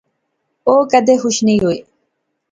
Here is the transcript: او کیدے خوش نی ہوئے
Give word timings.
او 0.67 0.73
کیدے 0.91 1.15
خوش 1.21 1.37
نی 1.45 1.55
ہوئے 1.63 1.79